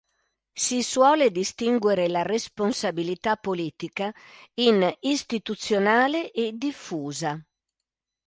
[0.65, 4.11] Si suole distinguere la responsabilità politica
[4.55, 7.39] in istituzionale e diffusa.